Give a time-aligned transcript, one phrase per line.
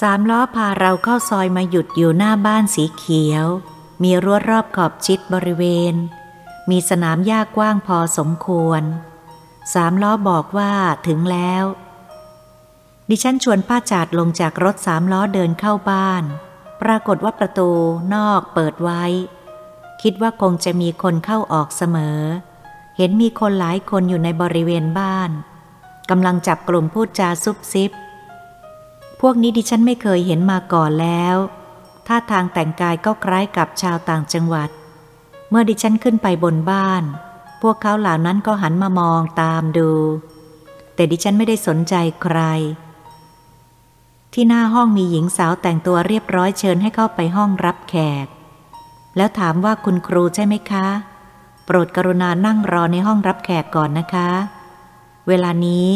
[0.00, 3.46] สามล้อพาเราเข้าซอยมาหยุดอยู่หน้าบ้านสีเขียว
[4.02, 5.94] มีรั้วรอบขอบชิดบริเวณ
[6.70, 8.82] มีสนามหญ้ากว้างพอสมควร
[9.74, 10.72] สามล้อบอกว่า
[11.06, 11.64] ถึงแล้ว
[13.08, 16.24] ดิฉันชวนป้าจาดลงจากรถสามล้อเดินเข้าบ้าน
[16.82, 17.70] ปรากฏว่าประตู
[18.14, 19.04] นอกเปิดไว้
[20.02, 22.20] คิดว่าคงจะมีคนเข้าออกเสมอ
[22.96, 25.30] เห็นมีคนหลายคนอยู่ในบริเวณบ้าน
[26.10, 27.90] กำลังจับกลุ่มพูดจาซุบซิบ
[29.20, 31.36] พวกนี้ดิฉันไม่เคยเห็นมาก่อนแล้ว
[32.06, 34.70] ท่าทางแต่งกายก็คล้ายกับชาวต่างจังหวัด
[35.50, 37.02] เมื่อดิฉันขึ้นไปบนบ้าน
[37.62, 39.90] พวกเขาเหล่านั้นก็หันมามองตามดู
[40.94, 42.38] แต่ดิฉันไม่ได้สนใจใคร
[44.32, 48.26] ที่หน้าห้องมีหญิงสาวแต่งตัวเรียบร้อยเชิญให้เข้าไปห้องรับแขก
[49.16, 50.86] แล้วถามว่าคุณครูใช่ไหมคะ
[51.64, 54.30] โปรดกรุณานั่งรอในห้องรับแขกก่อนนะคะ
[55.28, 55.88] เวลานี้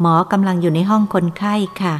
[0.00, 1.94] หมอกำลังอยู่ในห้องคนไข้ค่ะ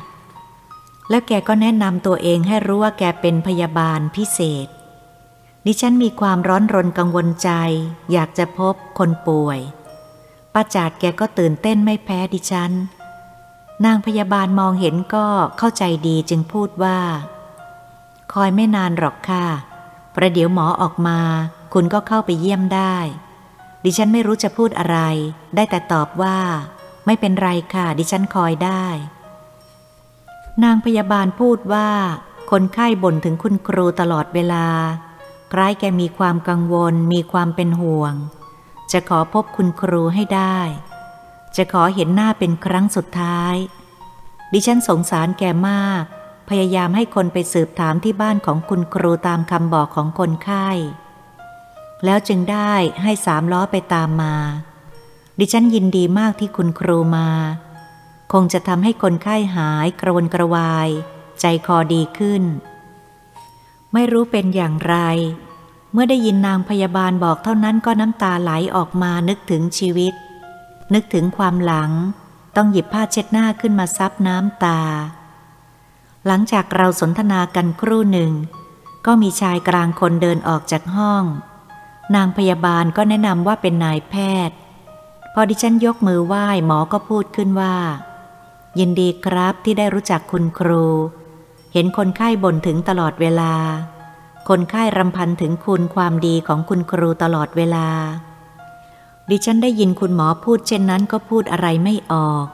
[1.11, 4.69] แล้วแกก็แนะนำตัวเองให้รู้ว่าแกเป็นพยาบาลพิเศษ
[5.67, 7.50] ดิฉันมีความร้อนรนกังวลใจ
[8.12, 9.59] อยากจะพบคนป่วย
[10.55, 12.73] ป้าจาดแกก็ตื่นเต้นไม่แพ้ดิฉัน
[13.84, 15.27] นางพยาบาลมองเห็นก็
[15.59, 16.98] เข้าใจดีจึงพูดว่า
[18.33, 19.47] คอยไม่นานหรอกค่ะ
[20.15, 21.19] ประเดี๋ยวหมอออกมา
[21.75, 22.97] คุณก็เข้าไปเยี่ยมได้
[23.84, 24.98] ดิฉันไม่รู้จะพูดอะไร
[25.55, 26.39] ได้แต่ตอบว่า
[27.06, 28.84] ไม่เป็นไรค่ะ ดิฉันคอยได้
[30.64, 31.89] นางพยาบาลพูดว่า
[32.51, 34.67] คนไข้บ่นถึงคุณครูตลอดเวลา
[35.53, 38.15] คล้ายแกมีความกังวล มีความเป็นห่วง
[38.92, 40.59] จะขอพบคุณครูให้ได้
[41.56, 43.55] จะขอเห็นหน้าเป็นครั้งสุดท้าย
[44.53, 46.03] ดิฉันสงสารแกมาก
[46.48, 50.69] พยายามให้คนไปสืบถามที่บ้านของคุณครูตามคำบอกของคนไข้
[52.05, 52.72] แล้วจึงได้
[53.03, 54.34] ให้สามล้อไปตามมา
[55.38, 57.28] ดิฉันยินดีมากที่คุณครูมา
[58.33, 60.89] คงจะทำให้คนไข้หายกระวนกระวาย
[61.41, 62.43] ใจคอดีขึ้น
[63.93, 64.97] ไม่รู้เป็นอย่างไร
[65.93, 70.15] เมื่อได้ยินนางพยาบาลบอกเท่านั้นก็น้ำตาไหลออกมานึกถึงชีวิต
[70.94, 71.91] นึกถึงความหลัง
[72.56, 74.81] ต้องหยิบผ้าเช็ดหน้าขึ้นมาซับน้ำตา
[76.27, 78.33] หลังจากเราสนทนากันครู่หนึ่ง
[79.06, 81.25] ก็มีชายกลางคนเดินออกจากห้อง
[82.15, 84.15] นางพยาบาลก็แนะนำว่าเป็นนายแพ
[84.49, 84.56] ทย์
[85.33, 87.77] พอดิฉันยกมือไหว้หมอก็พูดขึ้นว่า
[88.78, 90.84] ยินดีครับที่ได้รู้จักคุณครู
[91.72, 93.55] เห็นคนไข้บ่นถึงตลอดเวลา
[94.49, 97.89] คนไข้รำพันถึงคุณความดีของคุณครูตลอดเวลา
[99.31, 102.47] ดิฉันได้ยินคุณหมอพูดเช่นนั้นก็พูดอะไรไม่ออก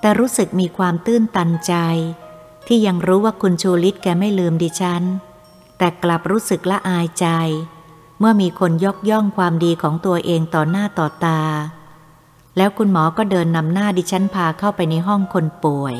[0.00, 1.74] แต่รู้สึกมีความตื้นตันใจ
[2.66, 5.02] ที่ยังรู้ว่าคุณชูลิตแกไม่ลืมดิฉัน
[5.78, 7.26] แต่กลับรู้สึกละอายใจ
[8.18, 11.40] เมื่อมีคนยกย่องความดีของตัวเองต่อหน้าต่อตา
[12.56, 15.96] แล้วคุณหมอก็เดินนำหน้าดิฉันพาเข้าไปในห้องคนป่วย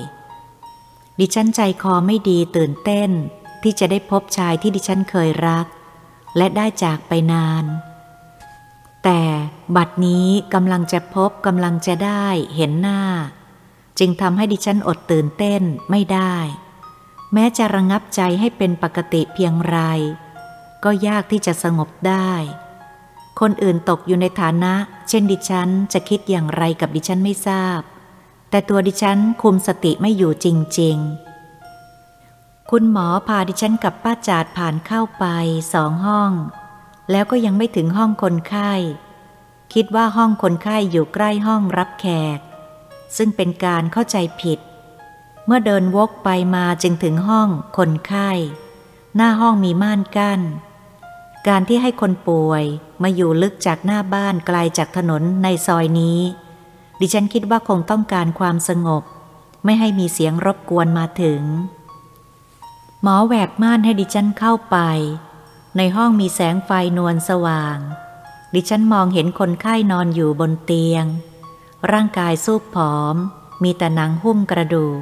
[1.21, 3.11] ดิฉันใจคอไม่ดีตื่นเต้น
[3.63, 5.67] ที่จะได้พบชายที่ดิฉันเคยรัก
[6.37, 7.65] และได้จากไปนาน
[9.05, 9.21] แต่
[9.77, 12.27] บัดนี้กำลังจะพบกำลังจะได้
[12.57, 13.03] เห็นหน้า
[13.99, 16.37] จึงทำให้ดิฉันอดตื่นเต้นไม่ได้
[17.33, 19.79] แม้จะระงับใจให้เป็นปกติเพียงไร
[20.85, 22.33] ก็ยากที่จะสงบได้
[23.41, 24.72] คนอื่นตกอยู่ในฐานะ
[25.09, 27.81] เช่นดิฉันจะคิดอย่างไรกับดิฉันไม่ทราบ
[28.50, 30.47] แต่ตัวดิฉันคุมสติไม่อยู่จ
[30.81, 30.97] ริง
[31.83, 35.25] ๆ คุณหมอพาดิฉันกับป้าจาดผ่านเข้าไป
[35.73, 36.33] สองห้อง
[37.11, 38.73] แล้วก็ยังไม่ถึงห้องคนไข้
[39.75, 42.06] คิดว่าห้องคนไข้อยู่ใกล้ห้องรับแข
[42.37, 42.39] ก
[43.17, 44.59] ซึ่งเป็นการเข้าใจผิด
[45.47, 48.31] เมื่อเดินวกไปมาจึงถึงห้องคนไข้
[49.17, 50.41] หน้าห้องมีม่านกัน้น
[51.49, 52.65] การที่ให้คนป่วย
[53.03, 56.21] มาอยู่ลึกจากหน้าบ้านไกลาจากถนนในซอยนี้
[57.00, 59.03] ดิฉันคิดว่าคงต้องการความสงบ
[59.65, 61.43] ไม่ให้มีเสียงรบกวนมาถึง
[63.02, 64.76] หมอแหวกม่านให้ดิฉันเข้าไป
[65.76, 67.79] ในห้องมีแสงไฟนวลสว่าง
[68.55, 71.05] ดิฉันมองเห็นคนไข้นอนอยู่บนเตียง
[71.93, 73.17] ร่างกายสูบผอม
[73.62, 75.00] มีแต่หนังหุ้มกระดูก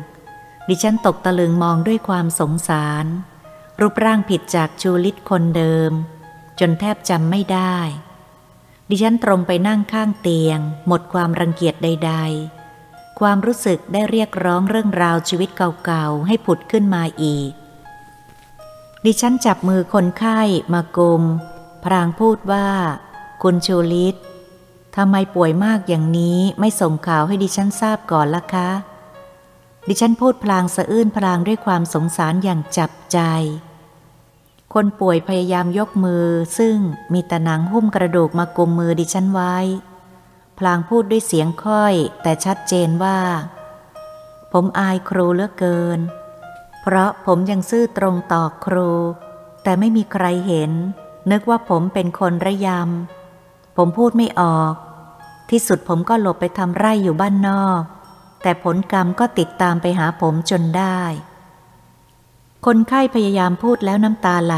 [0.69, 3.07] ดิฉันตกตะลึงมองด้วยความสงสาร
[3.81, 5.93] รูปร่างผิดจากชูลิตคนเดิม
[6.61, 7.77] จนแทบจำไม่ได้
[8.89, 12.13] ดิฉันตรงไปนั่งข้างเตียง หมดความรังเกียจใด
[12.67, 15.49] ๆ ความรู้สึกได้เรียกร้องเรื่องราวชีวิต
[15.85, 17.53] เก่าๆ ให้ผุดขึ้นมาอีก
[19.05, 20.41] ดิฉันจับมือคนไข้
[20.73, 21.23] มากลม
[21.85, 22.69] พรางพูดว่า
[23.43, 24.17] คุณชูลิต
[24.97, 28.71] ทำไมป่วยมากอย่างนี้ไม่ส่งข่าวให้ดิฉันทราบก่อนล่ะคะ
[29.89, 33.19] ดิฉันพูดพลางสะอื้นพลางด้วยความสงสารอย่างจับใจ
[34.73, 36.27] คนป่วยพยายามยกมือ
[36.59, 36.77] ซึ่ง
[37.13, 39.57] มีแต่หนังหุ้มกระดูกมากุมมือดิฉันไว้
[40.59, 43.19] พลางพูดด้วยเสียงค่อยแต่ชัดเจนว่า
[44.53, 46.01] ผมอายครูเหลือเกิน
[46.83, 48.91] เพราะผมยังซื่อตรงต่อครู
[49.63, 50.73] แต่ไม่มีใครเห็น
[51.31, 54.75] นึกว่าผมเป็นคนระยำ ผมพูดไม่ออก
[55.51, 57.83] ที่สุดผมก็หลบไปทำไร่อยู่บ้านนอก
[58.43, 61.01] แต่ผลกรรมก็ติดตามไปหาผมจนได้
[62.69, 64.57] คนไข้พยายามพูดแล้วน้ำตาไหล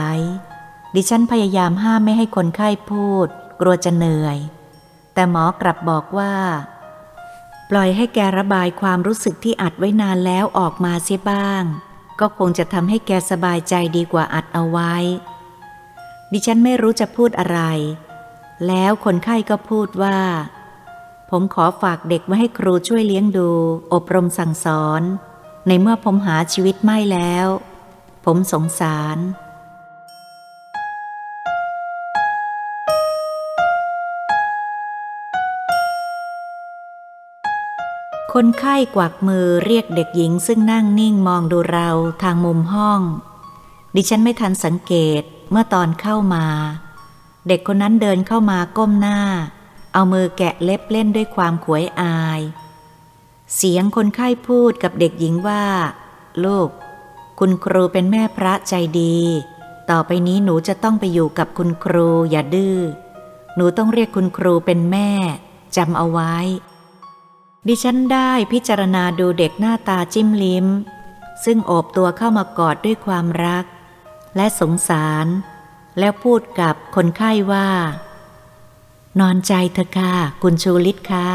[0.95, 3.27] ดิฉันพยายามห้ามไม่ให้คนไข้พูด
[3.61, 4.39] กลัวจะเหนื่อย
[5.15, 6.35] แต่หมอกลับบอกว่า
[7.71, 11.63] ปล่อยให้แกระบายความรู้สึกที่อัดไว้นานแล้วออกมาเสียบ้าง
[12.21, 14.95] ก็คงจะทำให้แกสบายใจดีกว่าอัดเอาไว้
[16.33, 17.61] ดิฉันไม่รู้จะพูดอะไร
[18.67, 20.19] แล้วคนไข้ก็พูดว่า
[21.31, 23.51] ผมขอฝากเด็กไว้ให้ครูช่วยเลี้ยงดู
[23.93, 25.03] อบรมสั่งสอน
[25.67, 27.49] ในเมื่อผมหาชีวิตไม่แล้ว
[28.25, 29.19] ผมสงสาร
[38.33, 41.89] คนไข้กวักมือเรียกเด็กหญิงซึ่งนั่งนิ่งมองดูเรา
[42.23, 43.01] ทางมุมห้อง
[43.95, 46.47] ดิฉันไม่ทันสังเกตเมื่อตอนเข้ามา
[47.49, 49.21] เด็กคนนั้นเดินเข้ามาก้มหน้า
[49.93, 52.41] เอามือแกะเล็บเล่นด้วยความขวยอาย
[53.57, 55.65] เสียงคนไข้พูดกับเด็กหญิงว่า
[56.45, 56.69] ลูก
[57.39, 59.19] คุณครูเป็นแม่พระใจดี
[59.91, 62.79] ต่อไปนี้หนูจะต้องไปอยู่กับคุณครูอย่าดื้อ
[63.57, 65.11] หนูต้องเรียกคุณครูเป็นแม่
[65.77, 66.35] จำเอาไว้
[67.69, 70.67] ดิฉันได้พิจารณาดูเด็กหน้าตาจิ้มลิ้ม
[71.45, 73.65] ซึ่งโอบตัวเข้ามากอดด้วยความรัก
[74.37, 75.27] และสงสาร
[75.99, 77.69] แล้วพูดกับคนไข้ว่า
[79.21, 81.29] นอนใจเถอะค่ะ คุณชูลิตคะ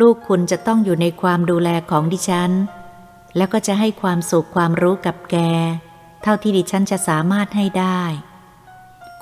[0.00, 2.50] ลูกคุณจะต้องอยู่ในความดูแลของดิฉัน
[3.36, 5.36] แล้วก็จะให้ความสุขความรู้กับแก
[6.22, 8.00] เท่าที่ดิฉันจะสามารถให้ได้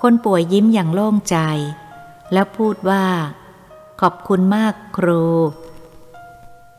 [0.01, 1.37] คนป่วยยิ้มอย่างโล่งใจ
[2.33, 3.05] แล้วพูดว่า
[4.01, 5.25] ขอบคุณมากครู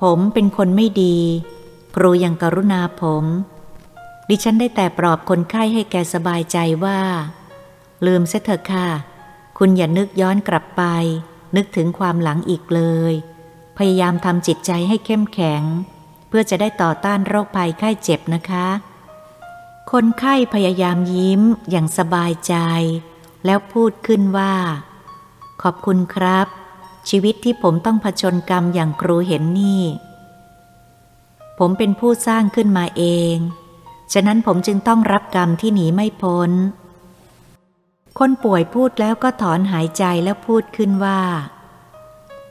[0.02, 1.18] ผมเป็นคนไม่ดี
[1.96, 3.26] ครูยังกรุณาผม
[4.30, 7.00] ดิฉันได้แต่ปลอบคนไข้ให้แกสบายใจว่า
[8.06, 8.88] ลืมเสเถอะค่ะ
[9.58, 10.84] คุณอย่านึกย้อนกลับไป
[11.56, 12.82] นึกถึงความหลังอีกเล
[13.12, 13.14] ย
[13.78, 15.64] พยายามทำจิตใจให้เข้มแข็ง
[16.38, 18.68] พื่อจะได้ต่อต้านโรคภัยไข้เจ็บนะคะ
[19.92, 22.56] คนไข้พยายามยิ้มอย่างสบายใจ
[23.46, 24.54] แล้วพูดขึ้นว่า
[25.62, 26.48] ขอบคุณครับ
[27.10, 29.84] ชีวิตที่ผมต้องผจญกรรมอย่างครูเห็นนี่
[31.60, 33.04] ผมเป็นผู้สร้างขึ้นมาเอ
[33.34, 33.36] ง
[34.14, 36.52] ฉะนั้นผมจึงต้องรับกรรมที่หนีไม่พ้น
[38.20, 41.22] คนป่วยพูดแล้วก็ถอนหายใจแล้วพูดขึ้นว่า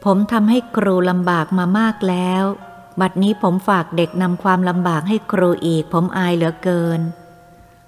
[0.04, 2.44] ผมทำให้ครูลำบากมามากแล้ว
[3.00, 7.00] บัดนี้ผมฝากเด็กนำความลำบากให้ครูอีก ผมอายเหลือเกิน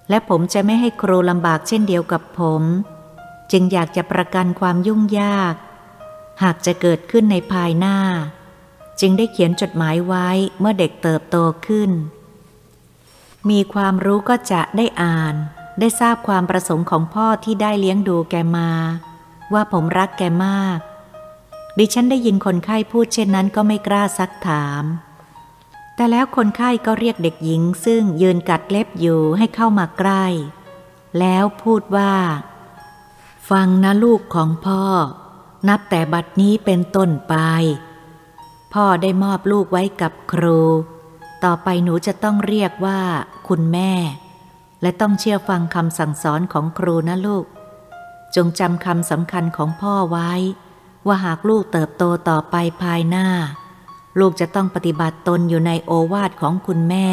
[0.08, 2.62] และผมจะไม่ให้ครูลำบากเช่นเดียวกับผม
[3.52, 5.54] จึงอยากจะประกันความยุ่งยาก
[6.42, 7.98] หากจะเกิดขึ้นในภายหน้า
[9.00, 10.28] จึงได้เขียนจดหมายไว้
[10.60, 11.36] เมื่อเด็กเติบโต
[11.66, 11.90] ขึ้น
[13.50, 15.34] มีความรู้ก็จะได้อ่าน
[15.78, 18.70] ได้ทราบความประสงค์ของพ่อที่ได้เลี้ยงดูแกมา
[19.52, 20.78] ว่าผมรักแกมาก
[21.78, 24.84] ดิฉันได้ยินคนไข้พูดเช่นนั้นก็ไม่กล้าซักถาม
[25.94, 30.24] แต่แล้วคนไข้ก็เรียกเด็กหญิง ซึ่งยืนกัดเล็บอยู่ให้เข้ามาใกล้
[31.18, 32.14] แล้วพูดว่า
[33.50, 34.82] ฟังนะลูกของพ่อ
[35.68, 37.34] นับแต่บัดนี้เป็นต้นไป
[38.74, 40.60] พ่อได้มอบลูกไว้กับครู
[41.44, 43.00] ต่อไปหนูจะต้องเรียกว่า
[43.48, 43.92] คุณแม่
[44.82, 47.44] และต้องเชื่อฟังคำสั่งสอนของครูนะลูก
[48.36, 50.32] จงจำคำสำคัญของพ่อไว้
[51.06, 53.28] ว่าหากลูกเติบโตต่อไปภายหน้า
[54.18, 57.08] ลูกจะต้องปฏิบัติตนอยู่ในโอวาทของคุณแม่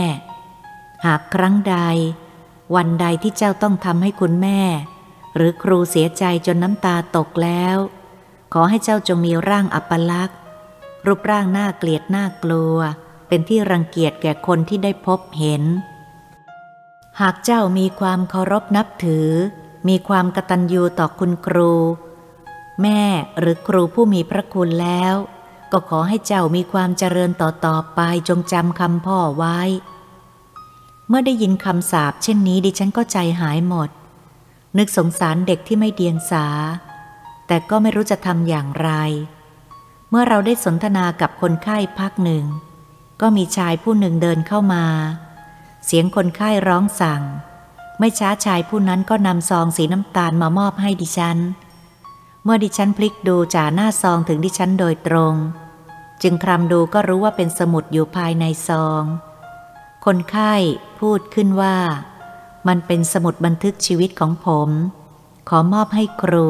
[1.06, 1.78] หากครั้งใด
[2.76, 4.60] วันใดที่เจ้าต้องทำให้คุณแม่
[5.36, 7.78] หรือครูเสียใจจนน้ำตาตกแล้ว
[8.54, 10.38] ขอให้เจ้าจงมีร่างอัปลักษณ์
[11.06, 12.76] รูปร่างน่าเกลียดน่ากลัว
[13.28, 15.64] เป็นที่รังเกียจแก่คนที่ได้พบเห็น
[17.22, 19.30] หากเจ้ามีความเคารพนับถือ
[19.88, 21.72] มีความกตัญญูต่อคุณครู
[22.82, 23.02] แม่
[23.40, 25.16] หรือครูผู้มีพระคุณแล้ว
[25.72, 28.00] ก็ขอให้เจ้ามีความเจริญต่อต่อไป
[28.30, 29.60] จงจำคำพ่อไว้
[31.08, 33.90] เมื่อได้ยินคำสาปเช่นนี้ดิฉันก็ใจหายหมด
[34.78, 36.48] นึกสงสารเด็กที่ไม่เดียงสา
[37.48, 38.90] แต่ก็ไม่รู้จะทำอย่างไร
[40.10, 42.46] เมื่อเราได้สนทนากับคนไข้พักหนึ่ง
[43.22, 44.86] ก็มีชายผู้หนึ่งเดินเข้ามา
[45.86, 47.22] เสียงคนไข้ร้องสั่ง
[48.00, 51.38] ไม่ช้าชายผู้นั้นก็นำซองสีน้ำตาลมามอบให้ดิฉัน
[52.44, 55.36] เมื่อดิฉันพลิกดูจ่าหน้าซองถึงดิฉันโดยตรง
[56.22, 59.04] จึงคลำดูก็รู้ว่าเป็นสมุดอยู่ภายในซอง
[60.06, 60.54] คนไข้
[61.00, 61.78] พูดขึ้นว่า
[62.68, 64.70] มันเป็นสมุดบันทึกชีวิตของผม
[65.50, 66.48] ขอมอบให้ครู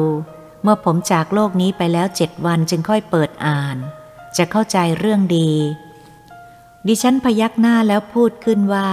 [0.62, 3.76] เมื่อผมจากโลกนี้ไปแล้วเจ็ดวันจึงค่อยเปิดอ่าน
[4.36, 5.50] จะเข้าใจเรื่องดี
[6.86, 8.90] ดิฉันพยักหน้าแล้วพูดขึ้นว่า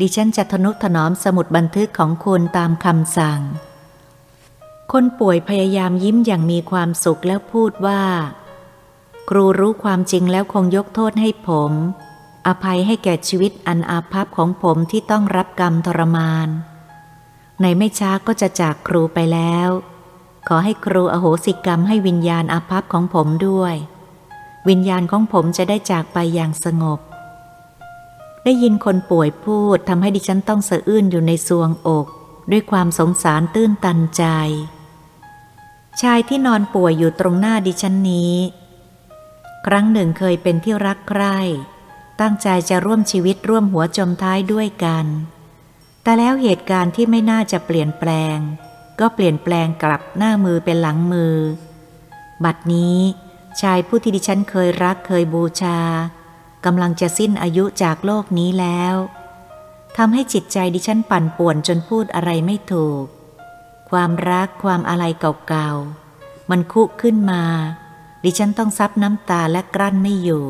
[0.00, 3.40] ดิฉันจะทนุถนอมสมุดบันทึกของคุณตามคำสั่ง
[4.96, 8.02] คนป่วยพยายามยิ้มอย่างมีความสุขแล้วพูดว่า
[9.28, 11.72] ครูรู้ความจริงแล้วคงยกโทษให้ผม
[12.46, 16.48] อภัยให้แก่ชีวิตอันอาภัพของผมที่ต้องรับกรรมทรมาน
[17.60, 19.68] ในไม่ช้าก็จะจากครูไปแล้ว
[20.48, 23.74] ขอให้ครูอโหสิกรรมให้วิญญาณอาภัพของผมด้วย
[24.68, 27.00] วิญญาณของผมจะได้จากไปอย่างสงบ
[28.44, 32.06] ได้ยินคนป่วยพูดทำให้ดิฉันต้องสะอื้นอยู่ในซวงอก
[32.50, 34.24] ด้วยความสงสารตื้นตันใจ
[36.00, 38.34] ชายที่นอนป่วยอยู่ตรงหน้าดิฉันนี้
[39.66, 41.38] ครั้งหนึ่งเคยเป็นที่รักใคร่
[42.20, 45.06] ตั้งใจจะร่วมชีวิตร่วมหัวจมท้ายด้วยกัน
[46.02, 48.38] แต่แล้วเหตุการณ์ที่ไม่น่าจะเปลี่ยนแปลง
[49.00, 51.36] ก็เปลี่ยนแปลงกลับหน้ามือเป็นหลังมือ
[52.44, 52.98] บัดนี้
[53.60, 55.78] ชายผู้ที่ดิฉันเคยรักเคยบูชา
[56.64, 58.94] กำลังจะสิ้นอายุจากโลกนี้แล้ว
[59.96, 63.04] ทำให้จิตใจดิฉันปั่นป่วนจนพูดอะไรไม่ถูก
[63.92, 65.04] ความรักความอะไร
[65.48, 67.42] เก่าๆ มันคุขึ้นมา
[68.24, 70.46] ดิฉันต้องซับน้ำตาและกลั้นไม่อยู่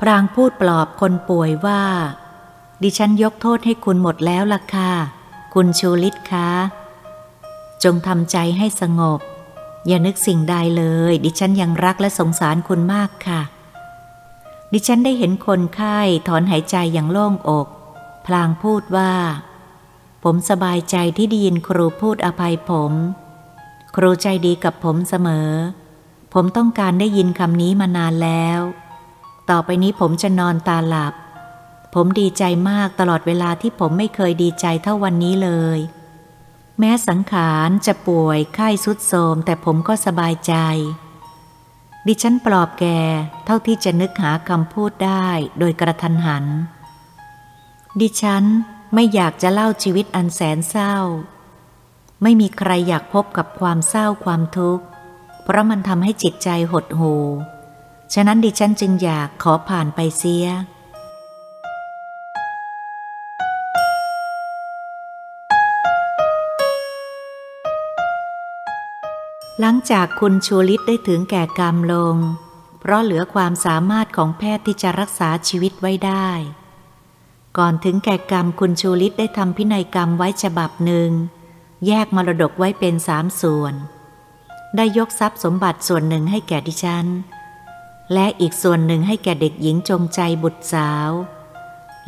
[0.00, 1.82] พรางพูดปลอบคนป่วยว่า
[2.82, 4.92] ดิฉันยกโทษให้คุณหมดแล้วล่ะค่ะ
[5.54, 6.50] คุณชูลิตคะ
[7.84, 9.20] จงทำใจให้สงบ
[9.86, 13.40] อย่านึกสิ่งใดเลย ดิฉันยังรักและสงสารคุณมากค่ะ
[14.72, 17.66] ดิฉันได้เห็นคนไข้ถอนหายใจอย่างโล่งอก
[18.26, 19.12] พลางพูดว่า
[20.24, 22.92] ผมสบายใจที่ได้ยินครูพูดอภัยผม
[23.96, 25.50] ครูใจดีกับผมเสมอ
[26.34, 28.60] ผมต้องการได้ยินคำนี้มานานแล้ว
[29.50, 31.14] ต่อไปนี้ผมจะนอนตาหลับ
[31.94, 35.78] ผมดีใจมากตลอดเวลาที่ผมไม่เคยดีใจเท่าวันนี้เลย
[36.78, 40.54] แม้สังขารจะป่วยไข้สุดโทมแต่ผมก็สบายใจ
[42.06, 42.86] ดิฉันปลอบแก
[43.44, 45.28] เท่าที่จะนึกหาคำพูดได้
[45.58, 46.44] โดยกระทันหัน
[48.00, 48.44] ดิฉัน
[48.94, 50.96] ไม่อยากจะเล่าชีวิตอันแสนเศร้า
[52.22, 54.84] ไม่มีใครอยากพบกับความเศร้าความทุกข์
[55.42, 57.24] เพราะมันทำให้จิตใจหดหู่
[58.14, 60.46] ฉะนั้นดิฉันจึงอยากขอผ่านไปเสีย
[69.60, 72.16] หลังจากคุณชูลิตได้ถึงแก่กรรมลง
[72.80, 76.28] เพราะเหลือความสามารถของแพทย์ที่จะรักษาชีวิตไว้ได้
[77.58, 81.10] ก่อนถึงแก่กรรมคุณชูลิตได้ทำพินัยกรรมไว้ฉบับหนึ่ง
[81.86, 83.74] แยกมรดกไว้เป็นสามส่วน
[84.76, 87.06] ได้ยกทรัพย์สมบัติส่วนหนึ่งให้แก่ดิฉัน
[88.12, 91.10] และอีกส่วนหนึ่งให้แก่เด็กหญิงจงใจบุตรสาว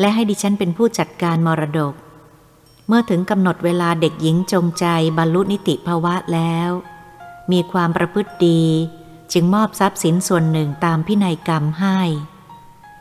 [0.01, 1.95] และให้ดิฉันเป็นผู้จัดการมรดก
[2.89, 4.87] เมื่อถึงกำหนดเวลาเด็กหญิงจงใจ
[5.19, 6.71] บรรลุนิติภาวะแล้ว
[7.53, 8.63] มีความประพฤติดี
[9.33, 11.99] จึงมอบทรัพย์สินส่วนหนึ่งตามพินัยกรรมให้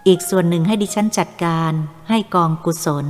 [0.07, 1.74] อีกส่วนหนึ่งให้ดิฉันจัดการ
[2.09, 3.07] ให้กองกุศล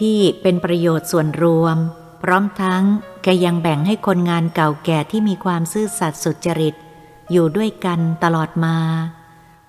[0.00, 1.76] ที่เป็นประโยชน์ส่วนรวม
[2.22, 2.82] พร้อมทั้ง
[3.22, 6.74] แกยังแบ่งให้คนงานเก่าแก่ที่มีความซื่อสัตย์สุจริต
[7.30, 8.76] อยู่ด้วยกันตลอดมา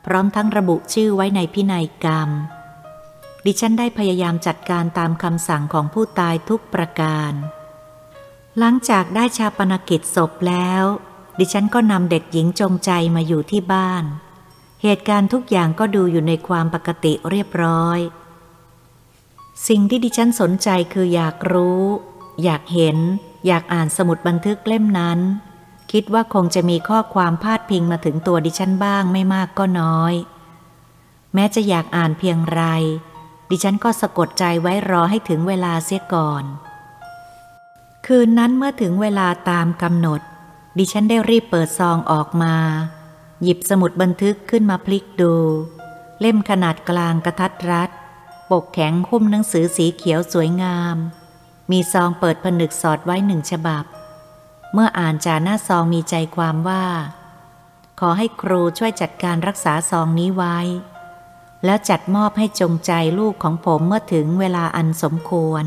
[0.06, 2.30] พร้อมทั้งระบุชื่อไว้ในพินัยกรรม
[3.46, 7.32] ดิฉันได้พยายามจัดการตามคำสั่งของผู้ตายทุกประการ
[8.60, 10.84] หลังจากได้ชาปนกิจศพแล้ว
[11.40, 14.06] ดิฉันก็นำเด็กหญิงจงใจมาอยู่ที่บ้าน
[14.84, 18.00] เหตุการณ์ทุกอย่างก็ดูอยู่ในความปกติเรียบร้อย
[19.68, 21.84] สิ่งที่ดิฉันสนใจคืออยากรู้
[22.44, 22.98] อยากเห็น
[23.48, 25.20] อยากอ่านสมุดบันทึกเล่มนั้น
[25.92, 30.14] คิดว่าคงจะมีข้อความพาดพิงมาถึงตัวดิฉันบ้างไม่มากก็น้อย
[31.34, 32.62] แม้จะอยากอ่านเพียงไร
[33.50, 36.44] ดิฉันก็สะกดใจไว้รอให้ถึงเวลาเสียก่อน
[38.06, 40.22] คืนนั้นเมื่อถึงเวลาตามกำหนด
[40.78, 42.56] ดิฉันได้รีบเปิดซองออกมา
[43.44, 45.36] หยิบสมุดบันทึกขึ้นมาพลิกดู
[46.20, 47.90] เล่มขนาดกลางกระทัดรัด
[48.52, 50.98] ปกแข็งคุ้มหนังสือสีเขียวสวยงาม
[51.72, 53.84] มีซองเปิดผนึกสอดไว้หนึ่งฉบับ
[54.74, 56.86] เมื่ออ่านจาหน้าซองมีใจความว่า
[58.00, 60.58] ขอให้ครูช่วยจัดการรักษาซองนี้ไว้
[61.66, 65.66] แล้วจัดมอบให้จงใจลูกของผมเมื่อถึงเวลาอันสมควร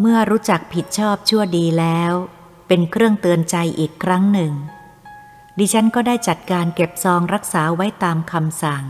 [0.00, 2.12] เมื่อรู้จักผิดชอบชั่วดีแล้ว
[2.68, 4.52] เป็นเครื่องเตือนใจอีกครั้งหนึ่ง
[5.58, 8.84] ดิฉันก็ได้จัดการเก็บซองรักษาไว้ตามคำสั่ง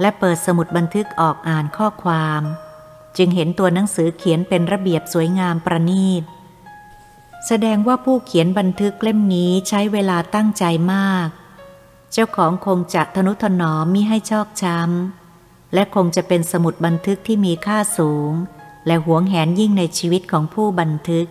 [0.00, 2.42] และเปิดสมุดบันทึกออกอ่านข้อความ
[3.16, 6.22] จึงเห็นตัวหนังสือเขียนเป็นระเบียบสวยงามประณีต
[7.46, 11.28] แสดงว่าผู้เขียนบันทึกเล่มนี้ใช้เวลาตั้งใจมาก
[12.12, 18.32] เจ้าของคงจะทนุถนอมมิให้ชอกช้ำ และคงจะเป็นสมุดบันทึกที่มีค่าสูง
[18.86, 21.26] และหวงแหนยิ่งในชีวิตของผู้บันทึก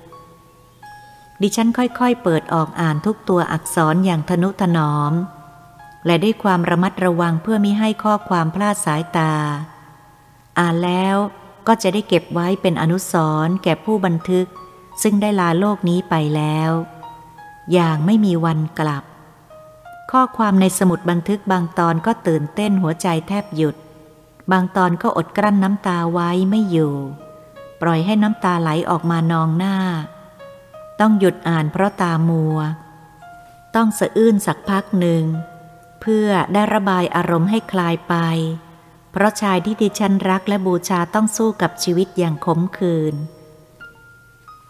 [1.41, 5.13] ดิฉันค่อยๆ เปิดออกอ่านทุกตัวอักษรอย่างทนุถนอม
[6.05, 9.33] และด้วยความระมัดระวังเพื่อมิให้ข้อความพลาดสายตา
[10.59, 11.15] อ่านแล้ว
[11.67, 13.13] ก็จะได้เก็บไว้เป็นอนุส
[13.45, 14.47] รณ์แก่ผู้บันทึก
[15.01, 16.71] ซึ่งได้ลาโลกนี้ไปแล้ว
[17.73, 19.03] อย่างไม่มีวันกลับ
[20.11, 23.75] ข้อความในสมุดบันทึกบางตอนก็ตื่นเต้นหัวใจแทบหยุด
[24.51, 26.93] บางตอนก็อดกลั้นน้ำตาไว้ไม่อยู่
[27.81, 29.75] ปล่อยให้น้ำตาไหลออกมานองหน้า
[31.01, 32.57] ต้องหยุดอ่านเพราะตามัว
[33.75, 35.23] ต้องสะอื้นสักพักหนึ่ง
[36.01, 38.15] เพื่อได้ระบายอารมณ์ให้คลายไป
[39.11, 43.15] เพราะชายที่ดิฉันรักและบูชาต้องสู้กับชีวิตอย่างขมขื่น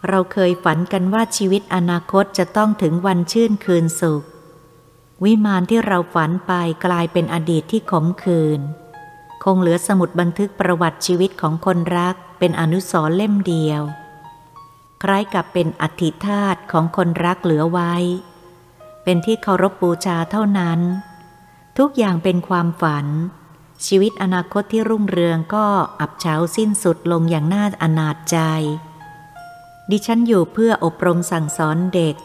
[0.08, 4.22] เราเคยฝันกันว่าชีวิตอนาคตจะต้องถึงวันชื่นคืนสุข
[5.24, 6.52] วิมานที่เราฝันไป
[6.86, 8.60] กลายเป็นอดีตที่ขมขื่น
[9.44, 13.82] คงเหลือสมุดบันทึกประวัติชีวิตของคนรักเป็นอนุสรณ์เล่มเดียว
[15.02, 17.94] คล้ายกับเป็นอธิธาตของคนรักเหลือไว้
[19.04, 20.80] เป็นที่เคารพบูชาเท่านั้น
[21.78, 23.06] ทุกอย่างเป็นความฝัน
[23.86, 25.66] ชีวิตอนาคตที่รุ่งเรืองก็
[26.00, 28.38] อับเฉาสิ้นสุดลงอย่างน่าอนาจใจ
[29.90, 32.16] ดิฉันอยู่เพื่ออบรมสั่งสอนเด็ก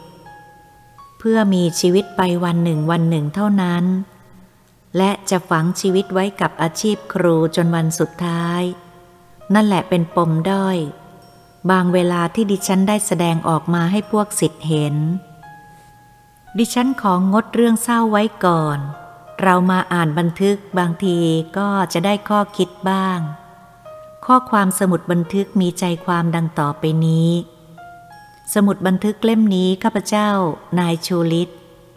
[1.20, 3.84] เพื่อมีชีวิตไปวันหนึ่งวันหนึ่งเท่านั้น
[4.98, 8.62] และจะฝังชีวิตไว้กับอาชีพครูจนวันสุดท้าย
[9.54, 10.78] นั่นแหละเป็นปมด้อย
[11.72, 14.96] บางเวลาที่ดิฉันได้แสดงออกมาให้พวกสิทธิ์เห็น
[16.58, 18.80] ดิฉันของงดเรื่องเศร้าไว้ก่อน
[19.42, 21.18] เรามาอ่านบันทึกบางที
[21.58, 23.20] ก็จะได้ข้อคิดบ้าง
[24.26, 27.30] ข้อความสมุดบันทึกมีใจความดังต่อไปนี้
[28.54, 30.30] สมุดบันทึกเล่มนี้ข้าพเจ้า
[30.80, 31.50] นายชูลิต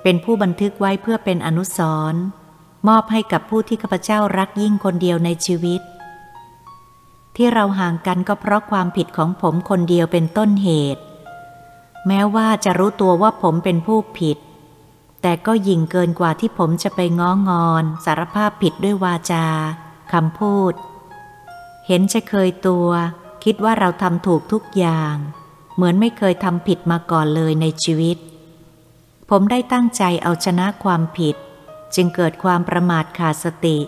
[0.03, 1.79] เป็นผู้บันทึกไว้เพื่อเป็นอนุส
[2.13, 2.23] รณ์
[2.89, 5.81] มอบให้กับผู้ที่ข้าพเจ้ารักยิ่งคนเดียวในชีวิต
[7.37, 11.03] ที่เราห่างกันก็เพราะความผิดของผมคนเดียวเป็นต้นเหตุ
[12.07, 14.39] แม้ว่าจะรู้ตัวว่าผมเป็นผู้ผิด
[15.23, 19.47] แต่ก็ยิ่งเกินกว่าที่ผมจะไปง้องอน สารภาพผิดด้วยวาจา
[20.13, 20.73] คำพูด
[21.87, 22.89] เห็นจะเคยตัว
[23.45, 25.15] คิดว่าเราทำถูกทุกอย่าง
[25.75, 28.17] เหมือนไม่เคยทำผิดมาก่อนเลยในชีวิต
[29.31, 31.37] ผมได้ตั้งใจเอาชนะความผิด
[31.95, 33.79] จึงเกิดความประมาทขาดสติ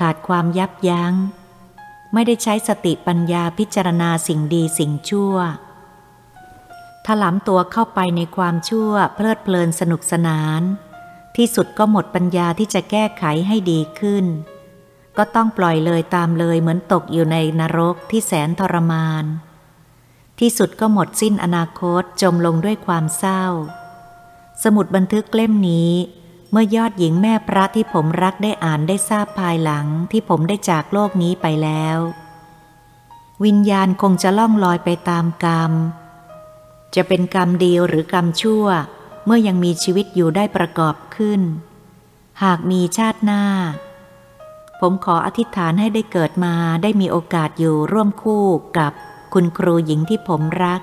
[0.00, 1.14] ขาดความยับยัง้ง
[2.12, 5.34] ไม่ได้ใช้สติปัญญาพิจารณาสิ่งดีสิ่งชั่ว
[7.06, 10.62] ถลำตัวเข้าไปในความชั่วเพลิดเพลินสนุกสนาน
[11.36, 14.26] ที่สุดก็หมดปัญญาที่จะแก้ไขให้ดีขึ้น
[15.18, 19.24] ก็ต้องปล่อยเลยตามเลยเหมือนตกอยู่ในนรกที่แสนทรมาน
[20.38, 23.44] ที่สุดก็หมดสิ้นอนาคตจมลงด้วยความเศร้า
[24.62, 25.92] สมุดบันทึกเล่มนี้
[26.54, 31.98] เมื่อยอดหญิงแม่พระที่ผมรักได้อ่านได้ทราบภายหลังที่ผมได้จากโลกนี้ไปแล้ว
[33.44, 35.72] วิญญาณคงจะล่องลอยไปตามกรรม
[36.94, 38.66] จะเป็นกรรมดีหรือกรรมชั่ว
[39.24, 41.40] เมื่อยังมีชีวิตอยู่ได้ประกอบขึ้น
[42.42, 43.44] หากมีชาติหน้า
[44.80, 48.44] ผมขออธิษฐานให้ได้เกิดมาได้มีโอกาสอยู่ร่วมคู่
[48.78, 48.92] กับ
[49.32, 50.80] คุณครูหญิงที่ผมรัก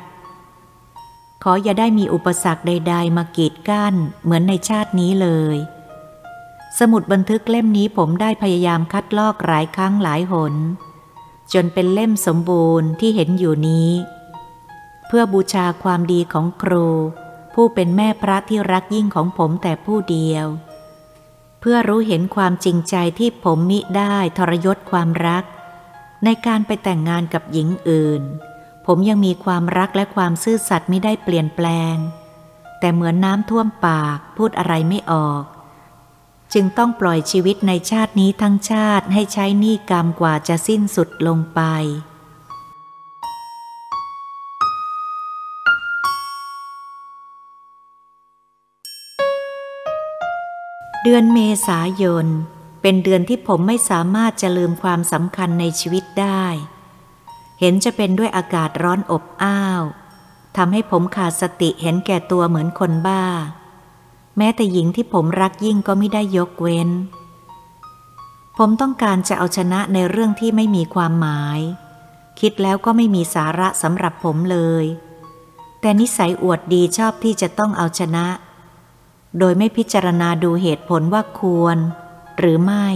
[1.43, 5.57] ขออย่าได้มีอุปสรรคใด ๆ มากีดกั้น เหมือนในชาตินี้เลย
[6.79, 10.53] สมุดบันทึกเล่มนี้ผมได้พยายามคัดลอกหลายครั้งหลายหน
[11.53, 13.89] จนเป็นเล่มสมบูรณ์ที่เห็นอยู่นี้
[15.07, 16.87] เพื่อบูชาความดีของครู
[17.53, 20.45] ผู้เป็นแม่พระที่รักยิ่งของผมแต่ผู้เดียว
[21.59, 25.43] เพื่อรู้เห็นความจริงใจที่ผมมิได้ทรยศความรัก
[26.23, 28.23] ในการไปแต่งงานกับหญิงอื่น
[28.91, 31.95] ผมยังมีความรักและความซื่อสัตย์ไม่ได้เปลี่ยนแปลง
[32.79, 35.43] แต่เหมือนน้ำท่วมปากพูดอะไรไม่ออก
[36.53, 41.61] จึงต้องปล่อยชีวิตในชาตินี้ทั้งชาติให้ใช้หนี้กรรมกว่าจะสิ้นสุดลงไป
[51.03, 52.27] เดือนเมษายน
[52.81, 56.45] เป็นเดือนที่ผมไม่สามารถจะลืมความสำคัญในชีวิตได้
[57.59, 59.83] เห็นจะเป็นด้วยอากาศร้อนอบอ้าว
[60.57, 63.23] ทำให้ผมขาดสติเห็นแก่ตัวเหมือนคนบ้า
[64.37, 66.89] แม้แต่หญิงที่ผมรักยิ่งก็ไม่ได้ยกเว้น
[68.57, 71.59] ผมต้องการจะเอาชนะในเรื่องที่ไม่มีความหมาย
[72.39, 74.85] คิดแล้วก็ไม่มีสาระสำหรับผมเลย
[75.81, 78.27] แต่นิสัยอวดดีชอบที่จะต้องเอาชนะ
[79.39, 81.77] โดยไม่พิจารณาดูเหตุผลว่าควร
[82.37, 82.87] หรือไม่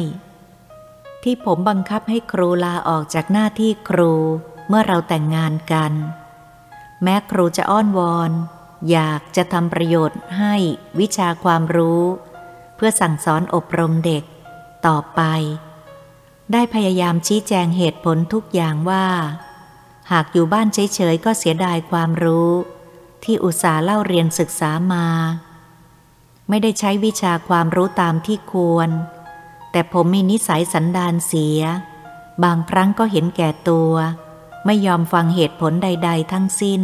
[1.23, 4.13] ที่ผมบังคับให้ครูลาออกจากหน้าที่ครู
[4.67, 5.93] เมื่อเราแต่งงานกัน
[7.03, 8.31] แม้ครูจะอ้อนวอน
[8.91, 10.55] อยากจะทำประโยชน์ให้
[10.99, 12.03] วิชาความรู้
[12.75, 14.23] เพื่อสั่งสอนอบรมเด็ก
[14.87, 15.21] ต่อไป
[16.51, 19.07] ได้พยายามชี้แจงเหตุผลทุกอย่างว่า
[20.11, 22.51] หากอยู่บ้านเฉยๆก็เสียดายความรู้
[23.23, 25.07] ที่อุตส่าห์เล่าเรียนศึกษามา
[26.49, 28.89] ไม่ได้ใช้วิชาความรู้ตามที่ควร
[29.71, 31.61] แต่ผมมีนิสัยสันดานเสีย
[32.43, 33.93] บางครั้งก็เห็นแก่ตัว
[34.65, 36.81] ไม่ยอมฟังเหตุผลใด ๆ ทั้งสิ้น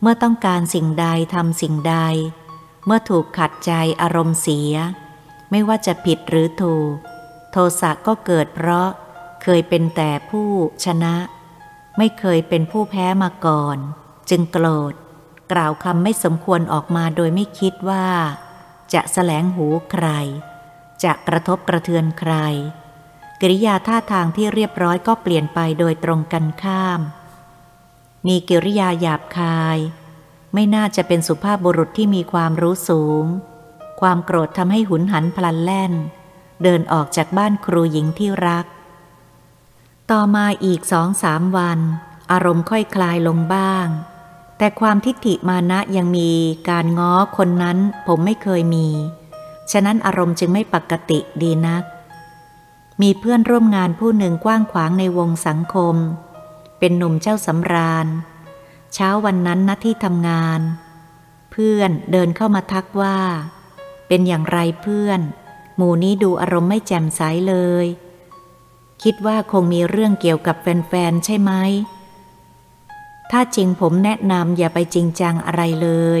[0.00, 1.96] เมื่อต้องการสิ่งใดทำสิ่งใด
[2.86, 4.74] เมื่อถูกขัดใจอารมณ์เสีย
[5.50, 6.94] ไม่ว่าจะผิดหรือถูก
[7.50, 8.88] โทสะก็เกิดเพราะ
[9.42, 10.50] เคยเป็นแต่ผู้
[10.84, 11.16] ชนะ
[11.98, 13.78] ไม่เคยเป็นผู้แพ้มาก่อน
[14.30, 14.94] จึงโกรธ
[15.52, 18.06] กล่าวคำไม่สมควรออกมาโดยไม่คิดว่า
[18.94, 20.06] จะแสลงหูใคร
[21.04, 22.34] จะกระทบกระเทือนใคร
[23.46, 27.00] กิริยาท่าทางที่เรียบร้อยก็เปลี่ยนไปโดยตรงกันข้าม
[28.26, 29.78] มีกิริยาหยาบคาย
[30.54, 33.24] ไม่น่าจะเป็นสุภาพบุรุษที่มีความรู้สูง
[34.00, 35.92] ความโกรธทำให้หุนหันพลันแล่น
[36.62, 38.66] เดินออกจากบ้านครูหญิงที่รัก
[40.10, 41.78] ต่อมาอีกสองสามวัน
[42.32, 43.86] อารมณ์ค่อยคลายลงบ้าง
[44.58, 46.30] แต่ความทิฏฐิมานะยังมี
[46.68, 48.88] การง้อคนนั้นผมไม่เคยมี
[49.72, 51.84] ฉะนั้นอารมณ์จึงไม่ปกติดีนัก
[53.02, 55.96] มีเพื่อนร่วมงานผู้หนึ่งกว้างขวางในวงสังคม
[56.78, 58.06] เป็นหนุ่มเจ้าสำราญ
[58.94, 60.60] เช้าวันนั้นณที่ทำงาน
[61.50, 63.18] เพื่อนเดินเข้ามาทักว่า
[64.08, 65.20] เป็นอย่างไรเพื่อน
[65.76, 67.86] หมู่นี้ดูอารมณ์ไม่แจ่มใสเลย
[69.02, 71.52] คิดว่าคงมีเรื่องเกี่ยวกับแฟนๆใช่ไหม
[73.30, 76.20] ถ้าจริงผมแนะนำอย่าไปจริงจังอะไรเลย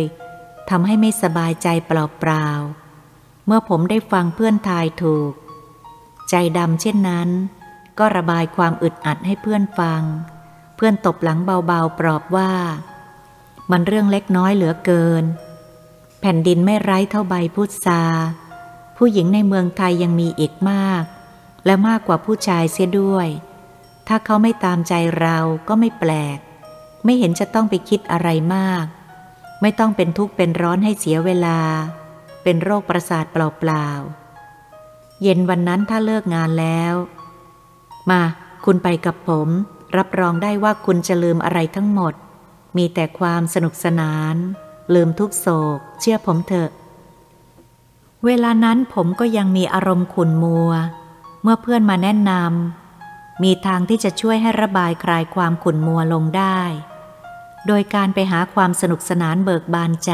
[0.70, 5.32] ทำให้ไม่สบายใจเปล่าๆเมื่อผมได้ฟังเพื่อนทายถูก
[6.30, 7.28] ใจดำเช่นนั้น
[7.98, 10.02] ก็ระบายความอึดอัดให้เพื่อนฟัง
[10.76, 12.52] เพื่อนตบหลังเบาๆปลอบว่า
[13.70, 15.24] มันเรื่องเล็กน้อยเหลือเกิน
[16.20, 18.02] แผ่นดินไม่ไร้เท่าใบพุทรา
[18.96, 21.04] ผู้หญิงในเมืองไทยยังมีอีกมาก
[21.64, 23.28] และมากกว่าผู้ชายเสียด้วย
[24.08, 26.38] ถ้าเขาไม่ตามใจเราก็ไม่แปลก
[27.04, 28.84] ไม่เห็นจะต้องไปคิดอะไรมาก
[29.60, 31.58] ไม่ต้องเป็นทุกข์เป็นร้อนให้เสียเวลา
[32.42, 34.23] เป็นโรคประสาทเปล่าๆ
[35.24, 36.94] เย็นวันนั้นถ้าเลิกงานแล้ว
[38.10, 38.22] มา
[38.64, 39.48] คุณไปกับผม
[39.96, 42.14] รับรองได้ว่าคุณจะลืมอะไรทั้งหมด
[42.76, 44.34] มีแต่ความสนุกสนาน
[44.94, 46.70] ลืมทุกโศก เชื่อผมเถอะ
[48.24, 50.70] เวลานั้นผมก็ยังมีอารมณ์ขุนมัว
[51.42, 56.60] เมื่อเพื่อนมาแนะนำมีทางที่จะช่วยให้ระบายคลายความขุ่นมัวลงได้
[57.66, 60.12] โดยการไปหาความสนุกสนานเบิกบานใจ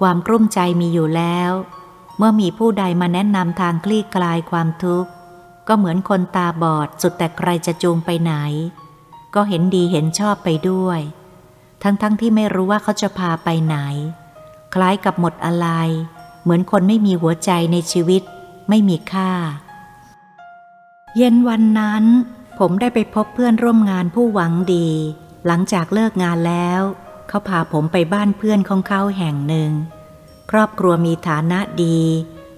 [0.00, 1.52] ความกลุ้มใจมีอยู่แล้ว
[2.22, 5.10] เมื่อมีผู้ใดมาแนะนำทางคลี่คลายความทุกข์
[5.68, 8.34] ก็เหมือนคนตาบอดสุดแต่ใครจะจูงไปไหน
[9.34, 11.00] ก็เห็นดีเห็นชอบไปด้วย
[11.82, 13.76] ทั้งๆทที่ไม่รู้ว่าเขาจะพาไปไหน
[14.74, 15.68] คล้ายกับหมดอะไร
[16.42, 18.22] เหมือนคนไม่มีหัวใจในชีวิต
[18.68, 19.32] ไม่มีค่า
[21.16, 22.04] เย็นวันนั้น
[22.58, 24.88] ผมได้ไปพบเพื่อนร่วมงานผู้หวังดี
[25.46, 26.80] หลังจากเลิกงานแล้ว
[27.28, 29.72] เขาพาผมไปบ้านเพื่อนของเขาแห่งหนึ่ง
[30.50, 31.98] ครอบครัวมีฐานะดี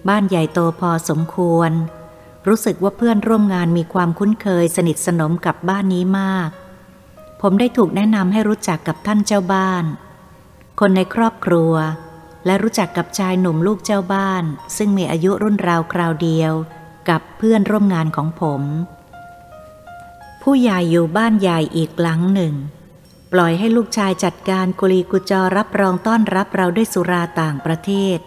[0.09, 1.71] บ้านใหญ่โตพอสมควร
[2.47, 6.51] รู้สึกว่าเพื่อนร่วมงานมีความคุ้นเคยสนิทสนมกับบ้านนี้มาก
[7.41, 9.85] ผมได้ถูกแนะนำให้รู้จักกับท่านเจ้าบ้าน
[10.81, 11.75] คนในครอบครัว
[12.47, 14.45] และรู้จักกับชายหนุ่มลูกเจ้าบ้าน
[14.77, 16.53] ซึ่งมีอายุรุ่นราวคราวเดียว
[17.09, 18.63] กับเพื่อนร่วมงานของผม
[20.43, 22.55] ผู้ใหญ่อยู่บ้านใหญ่อีกหลังหนึ่ง
[23.33, 28.18] ปล่อยให้ลูกชายจัดการกุลีกุจอรับรองต้อนรับเราด้วยสุราต่างประเทศ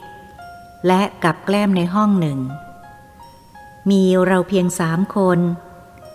[0.87, 2.39] และกับแกล้มในห้องหนึ่ง
[3.89, 5.39] มีเราเพียงสามคน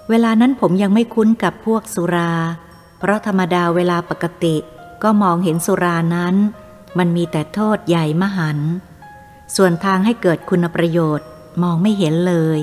[0.09, 2.33] เวลานั้นผมยังไม่คุ้นกับพวกสุรา
[2.99, 4.57] เพราะธรรมดาเวลาปกติ
[5.03, 6.35] ก็มองเห็นสุรานั้น
[6.99, 8.59] มันมีแต่โทษใหญ่มหัน
[9.57, 11.29] ส่วนทางให้เกิดคุณประโยชน์
[11.63, 12.61] มองไม่เห็นเลย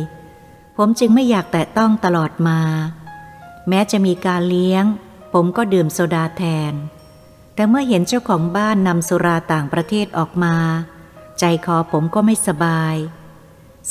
[0.78, 2.60] ผมจึงไม่อยากแตะต้องตลอดมา
[3.70, 4.86] แม้จะมีการเลี้ยง
[5.34, 6.74] ผมก็ดื่มโซดาแทน
[7.56, 10.56] แต่เมื่อเห็นเจ้าของบ้านนำสุราต่างประเทศออกมา
[11.40, 12.96] ใจคอผมก็ไม่สบาย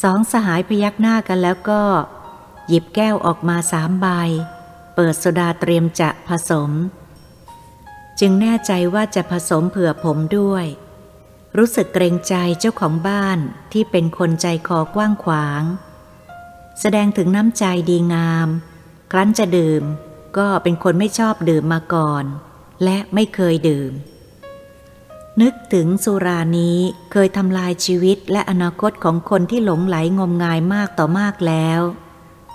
[0.02, 1.82] สองสหายพยักหน้ากันแล้วก็
[2.68, 4.06] หยิบแก้วออกมาสามใบ
[4.94, 6.70] เปิดโซดาเตรียมจะผสม
[8.20, 10.66] จึงแน่ใจว่าจะผสมเผื่อผมด้วย
[11.56, 13.38] รู้สึกเกรงใจเจ้าของบ้าน
[13.72, 15.62] ที่เป็นคนใจคอกว้างขวาง
[16.80, 18.48] แสดงถึงน้ำใจดีงาม
[19.12, 19.84] ครั้นจะดื่ม
[20.38, 22.24] ก็เป็นคนไม่ชอบดื่มมาก่อน
[22.84, 23.92] และไม่เคยดื่ม
[25.42, 26.78] นึกถึงสุรานี้
[27.12, 31.80] เคยทำลายชีวิตและอนาคตของคนที่หลงไหลงมงายมากต่อมากแล้ว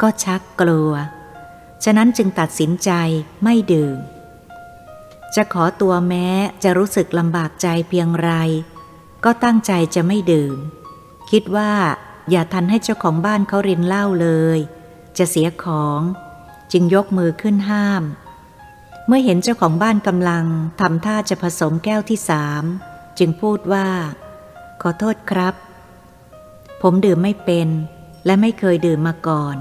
[0.01, 0.91] ก็ชักกลัว
[1.83, 2.91] ฉะนั้นจึงตัดสินใจ
[3.43, 3.97] ไม่ดื่ม
[5.35, 6.27] จะขอตัวแม้
[6.63, 8.31] จะรู้สึกลำบากใจเพียงไร
[9.23, 10.57] ก็ตั้งใจจะไม่ดื่ม
[11.31, 11.71] คิดว่า
[12.29, 14.59] อย่าทันให้เจ้าของบ้านเขารินเหล้าเลย
[15.17, 15.99] จะเสียของ
[16.71, 18.03] จึงยกมือขึ้นห้าม
[19.07, 20.45] เมื่อเห็นเจ้าของบ้านกำลัง
[20.79, 22.63] ทำท่าจะผสมแก้วที่สาม
[23.19, 23.87] จึงพูดว่า
[24.81, 25.55] ขอโทษครับ
[26.81, 27.67] ผมดื่มไม่เป็น
[28.25, 29.57] และไม่เคยดื่มมาก่อน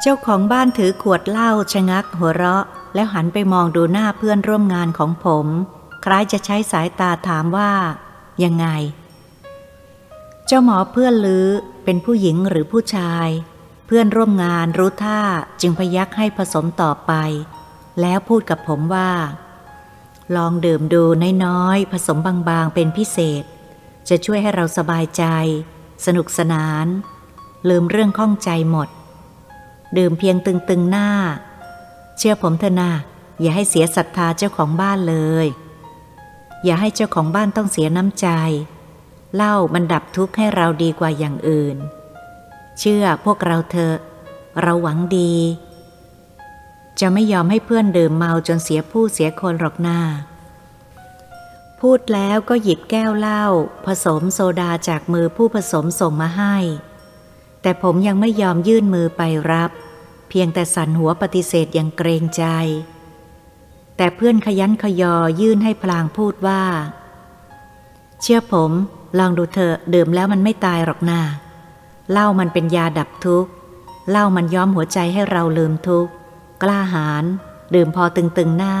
[0.00, 5.46] เจ้าของบ้านถือขวดเหล้าชะงักหัวเราะ แล้วหันไปมองดูหน้าเพื่อนร่วมงานของผม
[6.04, 7.72] คล้ายจะใช้สายตาถามว่า
[8.44, 8.66] ยังไง
[10.46, 11.48] เจ้าหมอเพื่อนลือ
[11.84, 13.28] เป็นผู้หญิงหรือผู้ชาย
[13.86, 15.20] เพื่อนร่วมงานรู้ท่า
[15.60, 17.12] จึงพยักให้ผสมต่อไป
[18.00, 19.12] แล้วพูดกับผมว่า
[20.36, 21.02] ลองดื่มดู
[21.44, 23.44] น้อยๆผสมบางๆเป็นพิเศษ
[24.08, 25.24] จะช่วยให้เราสบายใจ
[26.06, 26.86] สนุกสนาน
[27.68, 28.88] ลืมเรื่องข้องใจหมด
[29.98, 31.10] ดื่มเพียงตึงๆหน้า
[32.18, 32.92] เชื่อผมเถอะนะ
[33.40, 35.46] อย่าให้เสียศรัทธาเจ้าของบ้านเลย
[36.64, 38.28] อย่าให้เจ้าของบ้านต้องเสียน้ำใจ
[39.34, 41.76] เหล้ามันดับทุกข์ให้เราดีกว่าอย่างอื่น
[42.78, 43.96] เชื่อพวกเราเถอะ
[44.62, 45.34] เราหวังดี
[47.00, 50.00] จะไม่ยอมให้เพื่อนดื่มเมาจนเสียผู้เสียคนหรอกหน้า
[51.80, 53.44] พูดแล้วก็หยิบแก้วเหล้า
[53.86, 56.56] ผสมโซดาจากมือผู้ผสมส่งมาให้
[57.62, 59.70] แต่ผมยังไม่ยอมยื่นมือไปรับ
[60.28, 62.44] เพียงแต่สั่นหัวปฏิเสธอย่างเกรงใจ
[63.98, 66.62] แต่เพื่อนขยันขยอยื่นให้พลางพูดว่า
[68.20, 68.72] เชื่อผม
[69.18, 71.20] ลองดูเถอะดื่มแล้วมันไม่ตายหรอกนา
[72.12, 73.50] เหล้ามันเป็นยาดับทุกข์
[74.10, 76.10] เหล้ามันย้อมหัวใจให้เราลืมทุกข์
[76.62, 77.24] กล้าหาญ
[77.74, 78.76] ดื่มพอตึงๆหน้า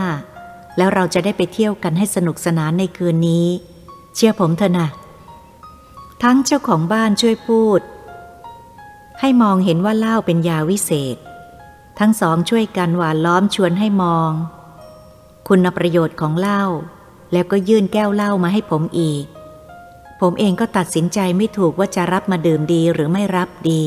[0.76, 3.46] แล้วเราจะได้ไปเที่ยวกันให้สนุกสนานในคืนนี้
[4.14, 4.88] เชื่อผมเถอะนะ
[6.22, 7.80] ทั้งเจ้าของบ้านช่วยพูด
[9.20, 11.16] ให้มองเห็นว่าเหล้าเป็นยาวิเศษ
[11.98, 14.30] ทั้งสองช่วยกันหวานล้อมชวนให้มอง
[15.48, 16.64] คุณประโยชน์ของเหล้า
[17.32, 19.24] แล้วก็ยื่นแก้วเหล้ามาให้ผมอีก
[20.20, 23.84] ผมเองก็ตัดสินใจไม่ถูกว่าจะรับมาดื่มดีหรือไม่รับดี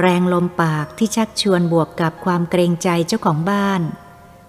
[0.00, 3.80] แรงลมปากที่ชักชวนบวกกับความเกรงใจเจ้าของบ้าน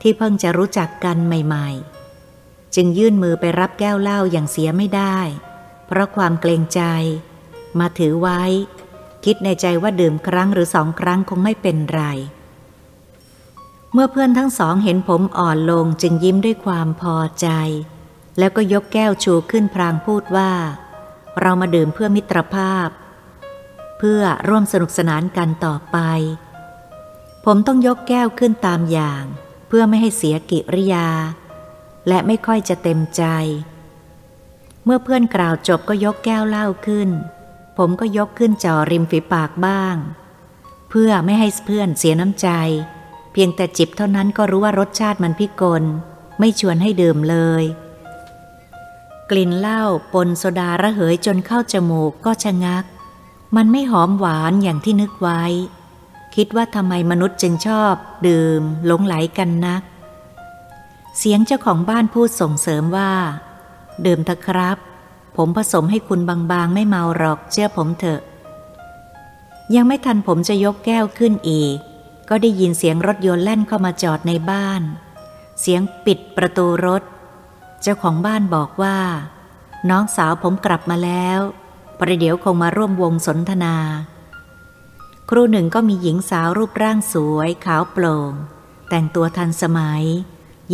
[0.01, 5.17] ที่เพิ่งจะรู้จักกันใหม่ๆ จึงยื่นมือไปรับแก้วเหล้าอย่างเสียไม่ได้
[5.87, 6.81] เพราะความเกรงใจ
[7.79, 8.41] มาถือไว้
[9.25, 12.03] คิดในใจว่าดื่มครั้งหรือสองครั้งคงไม่เป็นไร
[13.93, 17.47] เมื่อเพื่อนทั้งสองเห็นผมอ่อนลงจึงยิ้มด้วยความพอใจ
[18.37, 20.51] แล้วก็ยกแก้วชูขึ้นพรางพูดว่า
[21.41, 22.89] เรามาดื่มเพื่อมิตรภาพ
[23.97, 25.97] เพื่อร่วมสนุกสนานกันต่อไป
[27.45, 29.23] ผมต้องยกแก้วขึ้นตามอย่าง
[29.67, 31.09] เพื่อไม่ให้เสียกิริยา
[32.07, 33.23] และไม่ค่อยจะเต็มใจ
[34.85, 37.09] เมื่อเพื่อนกล่าวจบก็ยกแก้วเหล้าขึ้น
[37.77, 39.95] ผมก็ยกขึ้นจ่อริมฝีปากบ้าง
[40.89, 42.49] เพื่อไม่ให้เพื่อนเสียน้ำใจ
[43.33, 45.83] เพียงแต่จิบเท่านั้นก็รู้ว่ารสชาติมันพิกล
[46.39, 47.63] ไม่ชวนให้ดื่มเลย
[49.29, 52.83] กลิ่นเหล้าปนโซดาระเหยจนเข้าจมูกก็ชะงัก
[53.55, 55.43] มันไม่หอมหวานอย่างที่นึกไว้
[56.35, 57.93] คิดว่าทำไมมนุษย์จึงชอบ
[58.27, 59.81] ดื่มหลงไหลกันนัก
[61.17, 63.11] เสียงเจ้าของบ้านพูดส่งเสริมว่า
[64.05, 64.77] ดื่มเถอะครับ
[65.37, 68.21] ผมผสมให้คุณบางๆ ไม่เมาหรอกเชื่อผมเถอะ
[69.75, 71.77] ยังไม่ทันผมจะยกแก้วขึ้นอีก
[72.29, 74.81] ก็ได้ยินเสียงรถยนต์แล่นเข้ามาจอดในบ้าน
[75.61, 77.03] เสียงปิดประตูรถ
[77.81, 78.97] เจ้าของบ้านบอกว่า
[79.89, 81.39] น้องสาวผมกลับมาแล้ว
[81.99, 83.75] ประเดี๋ยวคงมาร่วมวงสนทนา
[85.29, 88.31] ครูหนึ่งก็มีหญิงสาวรูปร่างสวยขาวโปร่ง
[88.89, 90.03] แต่งตัวทันสมัย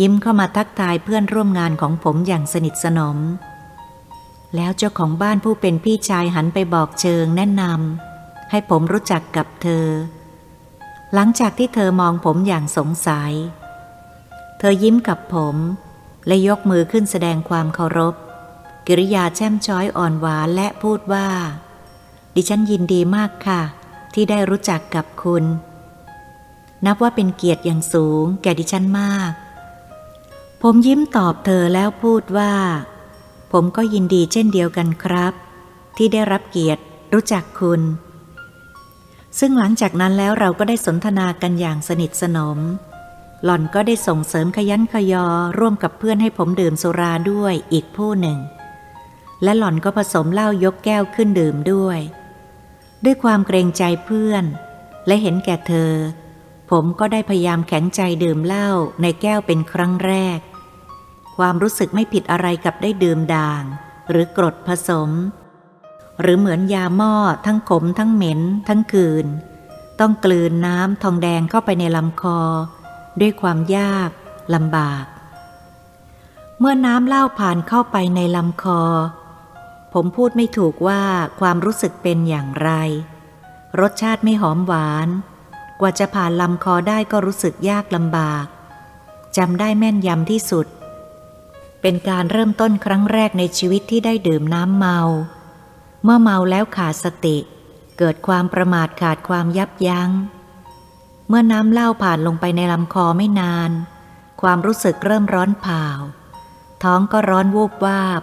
[0.00, 3.18] ยิ้มเข้ามาทักทายเพื่อนร่วมงานของผมอย่างสนิทสนม
[4.56, 9.86] แล้วเจ้าของบ้านผู้เป็นพี่ชายหันไปบอกเชิงแนะนำให้ผมรู้จักกับเธอ
[11.14, 13.32] หลังจากที่เธอมองผมอย่างสงสัย
[14.58, 15.56] เธอยิ้มกับผม
[16.26, 18.14] และยกมือขึ้นแสดงความเคารพ
[18.86, 21.28] กิริยาแช่มช้อยอ่อนหวานและพูดว่า
[22.34, 23.62] ดิฉันยินดีมากค่ะ
[24.14, 25.44] ที่ได้รู้จักกับคุณ
[26.86, 29.32] นับว่าเป็นเกียรติอย่างสูงแก่ดิฉันมาก
[30.62, 32.52] ผมยิ้มตอบเธอแล้วพูดว่า
[33.52, 35.34] ผมก็ยินดีเช่นเดียวกันครับ
[35.96, 37.80] ที่ได้รับเกียรติรู้จักคุณ
[39.38, 42.58] ซึ่งหลังจากนั้นแล้วเราก็ได้สนทนากันอย่างสนิทสนม
[43.44, 45.26] หล่อนก็ได้ส่งเสริมขยันขยอ
[45.58, 48.38] ร่วมกับเพื่อนให้ผมดื่มสุราด้วยอีกผู้หนึ่ง
[49.42, 51.98] และหล่อนก็ผสมเหล้ายกแก้วขึ้นดื่มด้วย
[53.04, 54.44] ด้วยความเกรงใจเพื่อน
[55.06, 55.92] และเห็นแก่เธอ
[56.70, 58.68] ผมก็ได้พยายามแข็งใจดื่มเหล้า
[59.02, 60.38] ในแก้วเป็นครั้งแรก
[61.36, 63.62] ความรู้สึกไม่ผิดอะไรกับได้ดื่มด่าง
[64.10, 65.10] หรือกรดผสม
[66.20, 67.14] หรือเหมือนยาหม้อ
[67.46, 69.26] ทั้งขมทั้งเหม็น ทั้งคืน
[70.00, 72.40] ต้องกลืนน้ำทองแดงเข้าไปในลำคอ
[73.20, 74.10] ด้วยความยาก
[74.54, 75.04] ลำบาก
[76.58, 78.82] เมื่อน้ำเล่าผ่านเข้าไปในลำคอ
[79.94, 81.02] ผมพูดไม่ถูกว่า
[81.40, 82.70] ความรู้สึกเป็นอย่างไร
[83.80, 85.08] รสชาติไม่หอมหวาน
[85.80, 88.46] กว่าจะผ่านลำคอได้ก็รู้สึกยากลำบาก
[89.36, 90.66] จำได้แม่นยำที่สุด
[91.80, 94.98] เป็นการเริ่มต้นครั้งแรกในชีวิตที่ได้ดื่มน้ำเมา
[96.04, 97.38] เมื่อเมาแล้วขาดสติ
[97.98, 100.10] เกิดความประมาทขาดความยับยัง้ง
[101.28, 103.70] เมื่อน้ำเหล้าผ่านลงไปในลำคอไม่นาน
[104.42, 105.84] ความรู้สึกเริ่มร้อนเผา
[106.82, 108.22] ท้องก็ร้อนวูบวาบ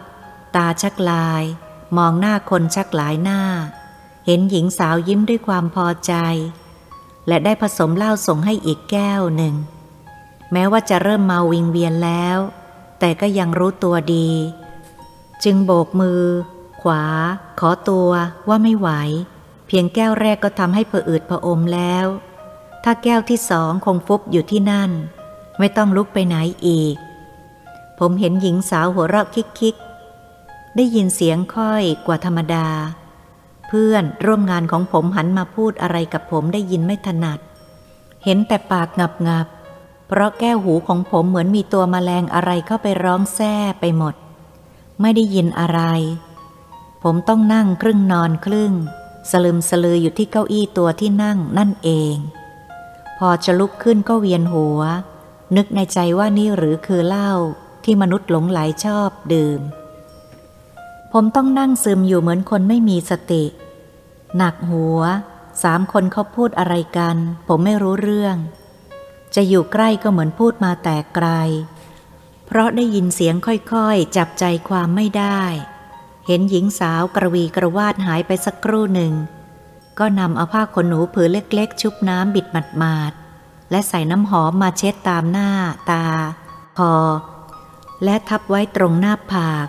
[0.56, 1.44] ตาชักลาย
[1.98, 3.42] มองหน้าคนชักหลายหน้า
[4.26, 6.14] เห็นหญิงสาวยิ้มด้วยความพอใจ
[7.28, 9.56] และได้ผสมเหล้าส่งให้อีกแก้วหนึ่ง
[10.52, 12.38] แม้ว่าจะเริ่มเมาวิงเวียนแล้ว
[13.00, 14.30] แต่ก็ยังรู้ตัวดี
[15.44, 16.24] จึงโบกมือ
[16.86, 17.06] ขวา
[17.60, 18.10] ขอตัว
[18.48, 18.90] ว่าไม่ไหว
[19.68, 22.06] เพียงแก้วแรกก็ทำให้ผะอืดผะอมแล้ว
[22.84, 24.92] ถ้าแก้วที่สองคงฟุบอยู่ที่นั่น
[25.60, 26.36] ไม่ต้องลุกไปไหน
[26.68, 26.96] อีก
[28.00, 29.28] ผมเห็นหญิงสาวหัวเราะ
[29.60, 32.68] คิกๆ ได้ยินเสียงค่อยกว่าธรรมดา
[33.68, 37.40] เพื่อนร่วมงานของผมหันมาพูดอะไรกับผมได้ยินไม่ถนัด
[38.24, 39.48] เห็นแต่ปากงับงับ
[40.08, 44.16] เพราะแก้วหูของผมเหมือนมีตัวมแมลงอะไรเข้าไปร้องแซ่ไปหมด
[45.02, 45.82] ไม่ได้ยินอะไร
[47.08, 48.74] ผมต้องนั่งครึ่งนอนครึ่ง
[49.32, 52.16] สลึมสลืออยู่ที่เก้าอี้ตัวที่นั่งนั่นเอง
[53.18, 54.82] พอจะลุกขึ้นก็เวียนหัว
[55.56, 57.32] นึกในใจว่านี่หรือคือเหล้า
[57.84, 59.62] ที่มนุษย์หลงไหลชอบดื่ม
[61.14, 63.46] ผมต้องนั่งซึมอยู่เหมือนคนไม่มีสติ
[64.38, 65.00] หนักหัว
[65.64, 68.36] สามคนเขาพูดอะไรกัน ผมไม่รู้เรื่อง
[69.36, 71.28] จะอยู่ใกล้ก็เหมือนพูดมาแต่ไกล
[72.46, 75.42] เพราะได้ยินเสียงค่อยๆ จับใจความไม่ได้
[76.28, 79.14] เห็นหญิงสาวกระวีกระวาดหายไปสักครู่หนึ่ง
[80.00, 82.46] ก็นำเอาผ้าขนหนูผืนเล็กๆ ชุบน้ำบิด
[82.78, 85.50] หมาดๆและใส่น้ำหอมมาเช็ดตามหน้า
[85.92, 86.06] ตา
[86.78, 86.96] คอ
[88.04, 89.68] และทับไว้ตรงหน้าผาก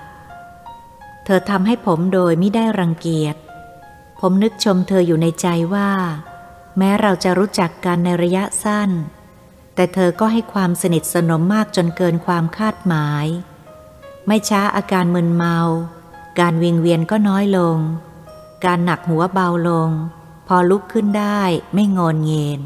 [1.24, 3.36] เธอทำให้ผมโดยไม่ได้รังเกียจ
[4.20, 5.90] ผมนึกชมเธออยู่ในใจว่า
[6.78, 8.90] แม้เราจะรู้จักกันในระยะสั้น
[9.74, 13.26] แต่เธอก็ให้ความสนิทสนมมากจนเกินความคาดหมาย
[14.26, 15.58] ไม่ช้าอาการมึนเมา
[16.40, 17.78] การวิงเวียนก็น้อยลง
[18.64, 19.90] การหนักหัวเบาลง
[20.46, 21.40] พอลุกขึ้นได้
[21.74, 22.60] ไม่งอนเงยน